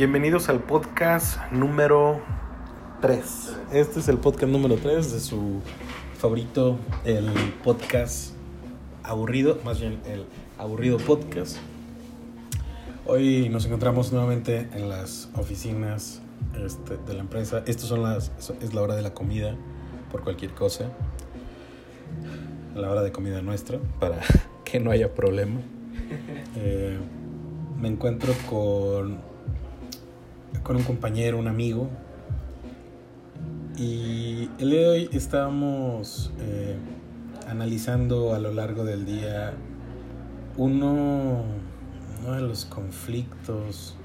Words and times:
Bienvenidos 0.00 0.48
al 0.48 0.60
podcast 0.60 1.38
número 1.52 2.22
3. 3.02 3.56
Este 3.74 4.00
es 4.00 4.08
el 4.08 4.16
podcast 4.16 4.50
número 4.50 4.76
3 4.76 5.12
de 5.12 5.20
su 5.20 5.60
favorito, 6.16 6.78
el 7.04 7.26
podcast 7.62 8.32
aburrido, 9.02 9.58
más 9.62 9.78
bien 9.78 10.00
el 10.06 10.24
aburrido 10.56 10.96
podcast. 10.96 11.58
Hoy 13.04 13.50
nos 13.50 13.66
encontramos 13.66 14.10
nuevamente 14.10 14.70
en 14.72 14.88
las 14.88 15.28
oficinas 15.36 16.22
este, 16.64 16.96
de 16.96 17.12
la 17.12 17.20
empresa. 17.20 17.62
Estas 17.66 17.90
son 17.90 18.02
las, 18.02 18.32
es 18.62 18.72
la 18.72 18.80
hora 18.80 18.96
de 18.96 19.02
la 19.02 19.12
comida 19.12 19.54
por 20.10 20.22
cualquier 20.24 20.54
cosa. 20.54 20.86
La 22.74 22.90
hora 22.90 23.02
de 23.02 23.12
comida 23.12 23.42
nuestra 23.42 23.78
para 24.00 24.18
que 24.64 24.80
no 24.80 24.92
haya 24.92 25.14
problema. 25.14 25.60
Eh, 26.56 26.98
me 27.78 27.88
encuentro 27.88 28.34
con, 28.48 29.29
con 30.62 30.76
un 30.76 30.82
compañero, 30.82 31.38
un 31.38 31.48
amigo. 31.48 31.88
Y 33.76 34.50
el 34.58 34.70
día 34.70 34.80
de 34.80 34.88
hoy 34.88 35.10
estábamos 35.12 36.32
eh, 36.40 36.76
analizando 37.48 38.34
a 38.34 38.38
lo 38.38 38.52
largo 38.52 38.84
del 38.84 39.06
día 39.06 39.54
uno, 40.56 41.44
uno 42.20 42.32
de 42.32 42.42
los 42.42 42.66
conflictos, 42.66 43.96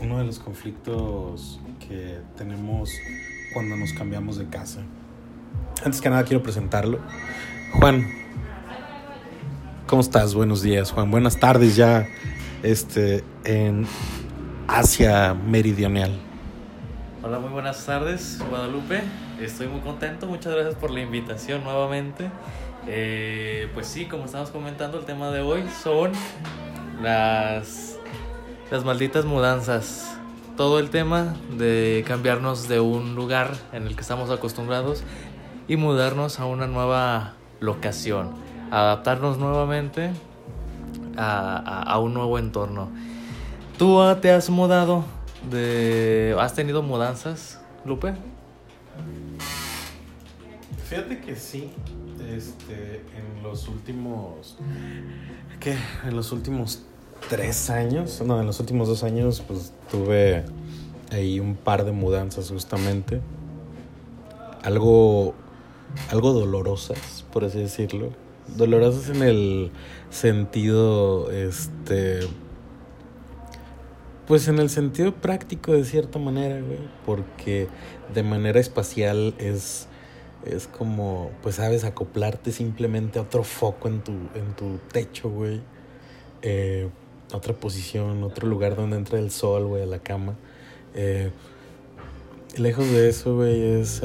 uno 0.00 0.18
de 0.18 0.24
los 0.24 0.38
conflictos 0.38 1.60
que 1.86 2.18
tenemos 2.36 2.90
cuando 3.52 3.76
nos 3.76 3.92
cambiamos 3.92 4.38
de 4.38 4.46
casa. 4.46 4.80
Antes 5.84 6.00
que 6.00 6.08
nada 6.08 6.24
quiero 6.24 6.42
presentarlo. 6.42 7.00
Juan, 7.74 8.06
¿cómo 9.86 10.00
estás? 10.00 10.34
Buenos 10.34 10.62
días, 10.62 10.92
Juan. 10.92 11.10
Buenas 11.10 11.38
tardes 11.38 11.76
ya 11.76 12.08
este, 12.62 13.24
en 13.44 13.86
Asia 14.66 15.34
Meridional. 15.34 16.12
Hola, 17.22 17.38
muy 17.38 17.50
buenas 17.50 17.84
tardes, 17.84 18.40
Guadalupe. 18.48 19.02
Estoy 19.40 19.68
muy 19.68 19.80
contento. 19.80 20.26
Muchas 20.26 20.54
gracias 20.54 20.74
por 20.74 20.90
la 20.90 21.00
invitación 21.00 21.64
nuevamente. 21.64 22.30
Eh, 22.86 23.68
pues 23.74 23.86
sí, 23.86 24.06
como 24.06 24.24
estamos 24.24 24.50
comentando, 24.50 24.98
el 24.98 25.04
tema 25.04 25.30
de 25.30 25.40
hoy 25.40 25.64
son 25.82 26.12
las, 27.02 27.98
las 28.70 28.84
malditas 28.84 29.24
mudanzas. 29.24 30.16
Todo 30.56 30.78
el 30.78 30.90
tema 30.90 31.36
de 31.56 32.04
cambiarnos 32.06 32.68
de 32.68 32.80
un 32.80 33.14
lugar 33.14 33.54
en 33.72 33.86
el 33.86 33.94
que 33.94 34.00
estamos 34.00 34.30
acostumbrados 34.30 35.02
y 35.68 35.76
mudarnos 35.76 36.40
a 36.40 36.46
una 36.46 36.66
nueva 36.66 37.34
locación, 37.60 38.30
adaptarnos 38.70 39.38
nuevamente 39.38 40.10
a, 41.18 41.98
un 41.98 42.14
nuevo 42.14 42.38
entorno. 42.38 42.88
¿Tú 43.76 43.98
te 44.20 44.30
has 44.30 44.50
mudado? 44.50 45.04
De, 45.50 46.36
¿Has 46.38 46.54
tenido 46.54 46.82
mudanzas, 46.82 47.60
Lupe? 47.84 48.14
Fíjate 50.88 51.20
que 51.20 51.36
sí, 51.36 51.70
este, 52.34 53.04
en 53.16 53.42
los 53.42 53.68
últimos, 53.68 54.56
¿qué? 55.60 55.76
En 56.04 56.16
los 56.16 56.32
últimos 56.32 56.82
tres 57.28 57.70
años, 57.70 58.22
no, 58.24 58.40
en 58.40 58.46
los 58.46 58.58
últimos 58.58 58.88
dos 58.88 59.04
años, 59.04 59.42
pues 59.46 59.72
tuve 59.90 60.44
ahí 61.12 61.40
un 61.40 61.56
par 61.56 61.84
de 61.84 61.92
mudanzas 61.92 62.48
justamente, 62.50 63.20
algo, 64.62 65.34
algo 66.10 66.32
dolorosas, 66.32 67.24
por 67.32 67.44
así 67.44 67.58
decirlo, 67.58 68.10
dolorosas 68.56 69.10
en 69.10 69.22
el 69.22 69.70
sentido, 70.10 71.30
este, 71.30 72.20
pues 74.26 74.48
en 74.48 74.58
el 74.58 74.70
sentido 74.70 75.14
práctico 75.14 75.72
de 75.72 75.84
cierta 75.84 76.18
manera, 76.18 76.60
güey, 76.60 76.80
porque 77.04 77.68
de 78.14 78.22
manera 78.22 78.60
espacial 78.60 79.34
es 79.38 79.88
es 80.44 80.66
como, 80.66 81.30
pues 81.42 81.56
sabes, 81.56 81.84
acoplarte 81.84 82.52
simplemente 82.52 83.18
a 83.18 83.22
otro 83.22 83.42
foco 83.42 83.88
en 83.88 84.00
tu, 84.02 84.12
en 84.12 84.54
tu 84.56 84.78
techo, 84.92 85.28
güey. 85.28 85.60
Eh, 86.42 86.88
otra 87.32 87.54
posición, 87.54 88.22
otro 88.22 88.48
lugar 88.48 88.76
donde 88.76 88.96
entra 88.96 89.18
el 89.18 89.30
sol, 89.30 89.66
güey, 89.66 89.82
a 89.82 89.86
la 89.86 89.98
cama. 89.98 90.36
Eh, 90.94 91.30
lejos 92.56 92.90
de 92.90 93.08
eso, 93.08 93.36
güey, 93.36 93.80
es 93.80 94.02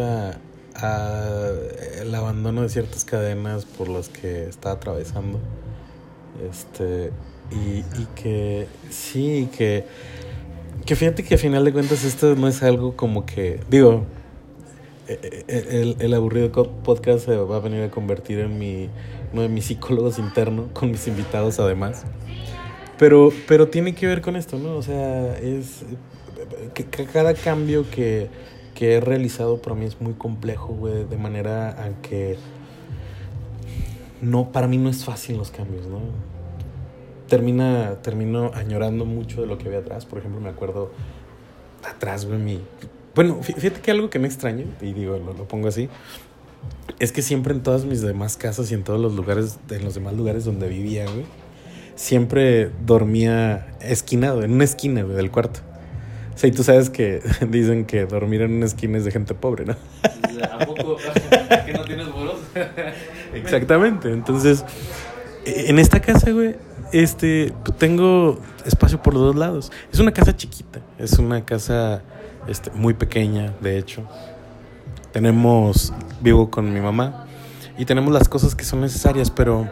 el 0.84 2.14
abandono 2.14 2.62
de 2.62 2.70
ciertas 2.70 3.06
cadenas 3.06 3.66
por 3.66 3.90
las 3.90 4.10
que 4.10 4.48
está 4.48 4.72
atravesando. 4.72 5.40
Este, 6.50 7.12
y, 7.52 7.80
y 7.80 8.08
que, 8.16 8.68
sí, 8.90 9.50
que, 9.56 9.86
que 10.86 10.96
fíjate 10.96 11.24
que 11.24 11.36
a 11.36 11.38
final 11.38 11.64
de 11.64 11.72
cuentas 11.72 12.04
esto 12.04 12.36
no 12.36 12.48
es 12.48 12.64
algo 12.64 12.96
como 12.96 13.26
que, 13.26 13.60
digo, 13.70 14.06
el, 15.48 15.98
el, 16.00 16.14
aburrido 16.14 16.52
podcast 16.84 17.26
se 17.26 17.36
va 17.36 17.58
a 17.58 17.60
venir 17.60 17.84
a 17.84 17.92
convertir 17.92 18.40
en 18.40 18.58
mi, 18.58 18.90
uno 19.32 19.42
de 19.42 19.50
mis 19.50 19.66
psicólogos 19.66 20.18
internos, 20.20 20.68
con 20.74 20.92
mis 20.92 21.08
invitados 21.08 21.60
además. 21.60 22.04
Pero, 22.98 23.32
pero 23.48 23.68
tiene 23.68 23.96
que 23.96 24.08
ver 24.08 24.22
con 24.22 24.36
esto, 24.36 24.58
¿no? 24.58 24.76
O 24.76 24.82
sea, 24.82 25.38
es 25.38 25.84
que 26.74 26.86
cada 26.86 27.34
cambio 27.34 27.90
que, 27.90 28.30
que 28.74 28.96
he 28.96 29.00
realizado 29.00 29.62
para 29.62 29.76
mí 29.76 29.86
es 29.86 30.00
muy 30.02 30.14
complejo, 30.14 30.74
güey, 30.74 31.06
de 31.06 31.18
manera 31.18 31.70
a 31.84 32.02
que 32.02 32.38
no, 34.22 34.52
para 34.52 34.68
mí 34.68 34.78
no 34.78 34.90
es 34.90 35.04
fácil 35.04 35.38
los 35.38 35.52
cambios, 35.52 35.88
¿no? 35.88 36.00
Termina, 37.28 38.02
termino 38.02 38.52
añorando 38.54 39.06
mucho 39.06 39.42
de 39.42 39.48
lo 39.48 39.58
que 39.58 39.68
había 39.68 39.80
atrás. 39.80 40.06
Por 40.06 40.20
ejemplo, 40.20 40.40
me 40.40 40.50
acuerdo 40.50 40.92
atrás, 41.84 42.26
güey, 42.26 42.40
mi 42.40 42.62
bueno, 43.16 43.44
fíjate 43.44 43.80
que 43.82 43.92
algo 43.92 44.10
que 44.10 44.18
me 44.18 44.28
extraña, 44.28 44.66
y 44.82 44.92
digo, 44.94 45.18
lo, 45.18 45.34
lo, 45.34 45.48
pongo 45.48 45.68
así, 45.68 45.88
es 46.98 47.12
que 47.12 47.22
siempre 47.22 47.54
en 47.54 47.62
todas 47.62 47.86
mis 47.86 48.02
demás 48.02 48.38
casas 48.38 48.72
y 48.72 48.74
en 48.74 48.84
todos 48.84 49.00
los 49.00 49.14
lugares, 49.14 49.60
en 49.70 49.84
los 49.84 49.94
demás 49.94 50.16
lugares 50.16 50.46
donde 50.46 50.68
vivía, 50.68 51.06
güey, 51.06 51.26
siempre 51.96 52.72
dormía 52.84 53.78
esquinado, 53.82 54.42
en 54.44 54.54
una 54.54 54.64
esquina, 54.64 55.04
güey, 55.04 55.16
del 55.16 55.30
cuarto. 55.30 55.60
O 56.34 56.38
sea, 56.38 56.50
y 56.50 56.52
tú 56.52 56.64
sabes 56.64 56.90
que 56.90 57.22
dicen 57.48 57.86
que 57.86 58.06
dormir 58.06 58.42
en 58.42 58.54
una 58.54 58.66
esquina 58.66 58.98
es 58.98 59.06
de 59.06 59.12
gente 59.12 59.34
pobre, 59.34 59.66
¿no? 59.66 59.76
¿A 60.52 60.66
poco? 60.66 60.98
¿Que 61.66 61.74
no 61.74 61.84
tienes 61.84 62.08
muros? 62.08 62.40
Exactamente. 63.34 64.12
Entonces, 64.12 64.66
en 65.46 65.80
esta 65.80 66.00
casa, 66.00 66.32
güey, 66.32 66.56
este, 66.92 67.54
tengo 67.78 68.40
espacio 68.66 69.02
por 69.02 69.14
los 69.14 69.24
dos 69.24 69.36
lados. 69.36 69.72
Es 69.92 70.00
una 70.00 70.12
casa 70.12 70.36
chiquita, 70.36 70.80
es 70.98 71.14
una 71.20 71.46
casa 71.46 72.04
este, 72.48 72.72
muy 72.72 72.94
pequeña, 72.94 73.54
de 73.62 73.78
hecho. 73.78 74.04
Tenemos, 75.12 75.94
vivo 76.22 76.50
con 76.50 76.74
mi 76.74 76.82
mamá 76.82 77.28
y 77.78 77.86
tenemos 77.86 78.14
las 78.14 78.28
cosas 78.30 78.56
que 78.56 78.64
son 78.64 78.82
necesarias, 78.82 79.30
pero, 79.30 79.70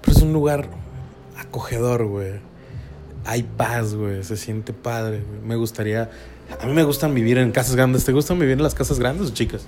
pero 0.00 0.16
es 0.16 0.22
un 0.22 0.32
lugar 0.32 0.68
acogedor, 1.38 2.06
güey. 2.06 2.53
Hay 3.24 3.42
paz, 3.42 3.94
güey, 3.94 4.22
se 4.22 4.36
siente 4.36 4.72
padre. 4.72 5.22
Me 5.42 5.56
gustaría, 5.56 6.10
a 6.60 6.66
mí 6.66 6.72
me 6.72 6.84
gustan 6.84 7.14
vivir 7.14 7.38
en 7.38 7.52
casas 7.52 7.76
grandes. 7.76 8.04
¿Te 8.04 8.12
gustan 8.12 8.38
vivir 8.38 8.54
en 8.54 8.62
las 8.62 8.74
casas 8.74 8.98
grandes 8.98 9.30
o 9.30 9.34
chicas? 9.34 9.66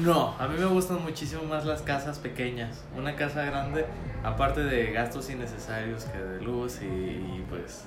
No, 0.00 0.34
a 0.38 0.46
mí 0.48 0.58
me 0.58 0.66
gustan 0.66 1.02
muchísimo 1.02 1.44
más 1.44 1.64
las 1.64 1.80
casas 1.80 2.18
pequeñas. 2.18 2.84
Una 2.96 3.16
casa 3.16 3.44
grande, 3.44 3.86
aparte 4.22 4.62
de 4.62 4.92
gastos 4.92 5.30
innecesarios 5.30 6.04
que 6.04 6.18
de 6.18 6.42
luz 6.42 6.80
y, 6.82 6.84
y 6.84 7.44
pues 7.48 7.84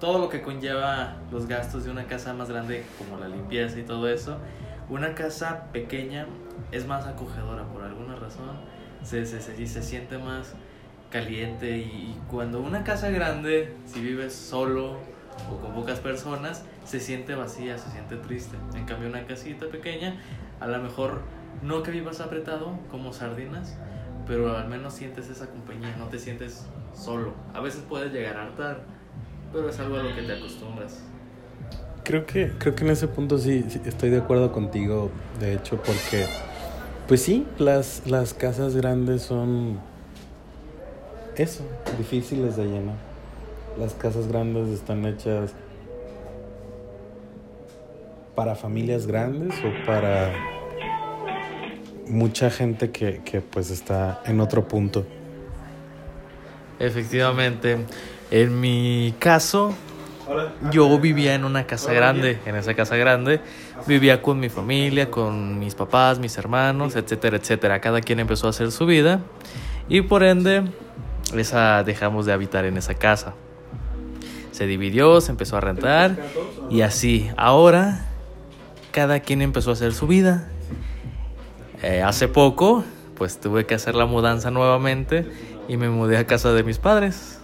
todo 0.00 0.18
lo 0.18 0.28
que 0.28 0.42
conlleva 0.42 1.18
los 1.30 1.46
gastos 1.46 1.84
de 1.84 1.90
una 1.90 2.06
casa 2.06 2.32
más 2.34 2.48
grande, 2.48 2.84
como 2.98 3.18
la 3.18 3.28
limpieza 3.28 3.78
y 3.78 3.82
todo 3.82 4.08
eso, 4.08 4.38
una 4.88 5.14
casa 5.14 5.66
pequeña 5.72 6.26
es 6.72 6.86
más 6.86 7.06
acogedora 7.06 7.64
por 7.64 7.82
alguna 7.82 8.16
razón, 8.16 8.58
se, 9.04 9.24
se, 9.26 9.40
se, 9.40 9.66
se 9.66 9.82
siente 9.82 10.18
más 10.18 10.54
caliente 11.10 11.78
y, 11.78 12.16
cuando 12.30 12.60
una 12.60 12.84
casa 12.84 13.10
grande, 13.10 13.74
si 13.86 14.00
vives 14.00 14.34
solo 14.34 14.98
o 15.50 15.56
con 15.60 15.74
pocas 15.74 16.00
personas, 16.00 16.64
se 16.84 17.00
siente 17.00 17.34
vacía, 17.34 17.78
se 17.78 17.90
siente 17.90 18.16
triste. 18.16 18.56
En 18.74 18.84
cambio 18.84 19.08
una 19.08 19.26
casita 19.26 19.66
pequeña, 19.66 20.20
a 20.60 20.66
lo 20.68 20.78
mejor 20.78 21.22
no 21.62 21.82
que 21.82 21.90
vivas 21.90 22.20
apretado 22.20 22.78
como 22.90 23.12
sardinas, 23.12 23.76
pero 24.26 24.56
al 24.56 24.68
menos 24.68 24.94
sientes 24.94 25.28
esa 25.28 25.46
compañía, 25.46 25.94
no 25.98 26.06
te 26.06 26.18
sientes 26.18 26.64
solo. 26.94 27.34
A 27.54 27.60
veces 27.60 27.82
puedes 27.88 28.12
llegar 28.12 28.36
a 28.36 28.42
hartar 28.44 28.84
pero 29.52 29.68
es 29.68 29.78
algo 29.80 29.96
a 29.96 30.02
lo 30.02 30.14
que 30.14 30.22
te 30.22 30.32
acostumbras. 30.32 31.00
Creo 32.04 32.26
que, 32.26 32.52
creo 32.58 32.74
que 32.74 32.84
en 32.84 32.90
ese 32.90 33.08
punto 33.08 33.38
sí, 33.38 33.64
sí, 33.68 33.80
estoy 33.84 34.10
de 34.10 34.18
acuerdo 34.18 34.52
contigo, 34.52 35.10
de 35.38 35.54
hecho, 35.54 35.76
porque, 35.76 36.26
pues 37.06 37.22
sí, 37.22 37.46
las, 37.58 38.02
las 38.06 38.34
casas 38.34 38.74
grandes 38.74 39.22
son 39.22 39.78
eso, 41.42 41.64
difíciles 41.98 42.56
de 42.56 42.64
llenar. 42.64 42.96
Las 43.78 43.94
casas 43.94 44.26
grandes 44.28 44.68
están 44.68 45.04
hechas 45.06 45.52
para 48.34 48.54
familias 48.54 49.06
grandes 49.06 49.54
o 49.64 49.86
para 49.86 50.32
mucha 52.08 52.50
gente 52.50 52.90
que, 52.90 53.22
que 53.24 53.40
pues 53.40 53.70
está 53.70 54.22
en 54.26 54.40
otro 54.40 54.66
punto. 54.66 55.06
Efectivamente. 56.78 57.78
En 58.30 58.60
mi 58.60 59.14
caso, 59.18 59.74
yo 60.70 60.98
vivía 60.98 61.34
en 61.34 61.44
una 61.44 61.66
casa 61.66 61.92
grande. 61.92 62.38
En 62.46 62.54
esa 62.54 62.74
casa 62.74 62.96
grande 62.96 63.40
vivía 63.86 64.22
con 64.22 64.38
mi 64.38 64.48
familia, 64.48 65.10
con 65.10 65.58
mis 65.58 65.74
papás, 65.74 66.18
mis 66.18 66.36
hermanos, 66.38 66.96
etcétera, 66.96 67.36
etcétera. 67.36 67.80
Cada 67.80 68.00
quien 68.00 68.20
empezó 68.20 68.46
a 68.46 68.50
hacer 68.50 68.70
su 68.72 68.86
vida 68.86 69.20
y 69.88 70.02
por 70.02 70.22
ende 70.22 70.62
esa 71.34 71.82
dejamos 71.84 72.26
de 72.26 72.32
habitar 72.32 72.64
en 72.64 72.76
esa 72.76 72.94
casa. 72.94 73.34
Se 74.52 74.66
dividió, 74.66 75.20
se 75.20 75.30
empezó 75.30 75.56
a 75.56 75.60
rentar 75.60 76.16
y 76.70 76.82
así. 76.82 77.30
Ahora 77.36 78.06
cada 78.90 79.20
quien 79.20 79.42
empezó 79.42 79.70
a 79.70 79.72
hacer 79.74 79.92
su 79.92 80.06
vida. 80.06 80.48
Eh, 81.82 82.02
hace 82.02 82.28
poco, 82.28 82.84
pues 83.16 83.40
tuve 83.40 83.66
que 83.66 83.74
hacer 83.74 83.94
la 83.94 84.06
mudanza 84.06 84.50
nuevamente 84.50 85.26
y 85.68 85.76
me 85.76 85.88
mudé 85.88 86.18
a 86.18 86.26
casa 86.26 86.52
de 86.52 86.62
mis 86.62 86.78
padres. 86.78 87.40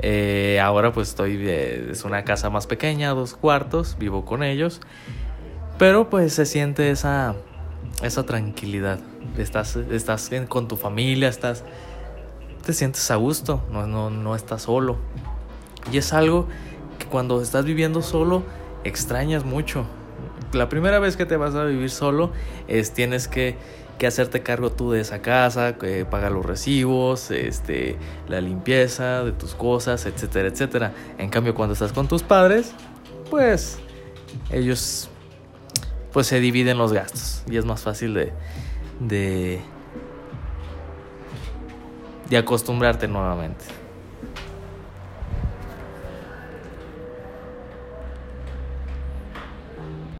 Eh, 0.00 0.60
ahora 0.62 0.92
pues 0.92 1.08
estoy, 1.08 1.38
eh, 1.40 1.88
es 1.90 2.04
una 2.04 2.24
casa 2.24 2.50
más 2.50 2.66
pequeña, 2.66 3.10
dos 3.10 3.34
cuartos, 3.34 3.96
vivo 3.98 4.24
con 4.24 4.42
ellos. 4.42 4.80
Pero 5.78 6.10
pues 6.10 6.34
se 6.34 6.46
siente 6.46 6.90
esa, 6.90 7.34
esa 8.02 8.24
tranquilidad. 8.26 9.00
Estás, 9.36 9.76
estás 9.76 10.30
con 10.48 10.68
tu 10.68 10.76
familia, 10.76 11.28
estás, 11.28 11.64
te 12.68 12.74
sientes 12.74 13.10
a 13.10 13.16
gusto, 13.16 13.62
no, 13.72 13.86
no, 13.86 14.10
no 14.10 14.34
estás 14.34 14.60
solo. 14.60 14.98
Y 15.90 15.96
es 15.96 16.12
algo 16.12 16.46
que 16.98 17.06
cuando 17.06 17.40
estás 17.40 17.64
viviendo 17.64 18.02
solo 18.02 18.42
extrañas 18.84 19.46
mucho. 19.46 19.86
La 20.52 20.68
primera 20.68 20.98
vez 20.98 21.16
que 21.16 21.24
te 21.24 21.38
vas 21.38 21.54
a 21.54 21.64
vivir 21.64 21.88
solo 21.88 22.30
es 22.66 22.92
tienes 22.92 23.26
que 23.26 23.56
que 23.96 24.06
hacerte 24.06 24.42
cargo 24.42 24.70
tú 24.70 24.90
de 24.90 25.00
esa 25.00 25.22
casa, 25.22 25.78
que 25.78 26.04
pagar 26.04 26.30
los 26.30 26.44
recibos, 26.44 27.30
este, 27.30 27.96
la 28.28 28.42
limpieza 28.42 29.24
de 29.24 29.32
tus 29.32 29.54
cosas, 29.54 30.04
etcétera, 30.04 30.48
etcétera. 30.48 30.92
En 31.16 31.30
cambio, 31.30 31.54
cuando 31.54 31.72
estás 31.72 31.94
con 31.94 32.06
tus 32.06 32.22
padres, 32.22 32.74
pues 33.30 33.78
ellos 34.50 35.08
pues 36.12 36.26
se 36.26 36.38
dividen 36.38 36.76
los 36.76 36.92
gastos 36.92 37.44
y 37.50 37.56
es 37.56 37.64
más 37.64 37.80
fácil 37.80 38.12
de 38.12 38.34
de 39.00 39.62
de 42.28 42.36
acostumbrarte 42.36 43.08
nuevamente. 43.08 43.64